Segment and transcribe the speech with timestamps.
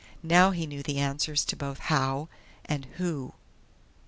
[0.23, 2.27] Now he knew the answers to both "How?"
[2.65, 3.33] and "_Who?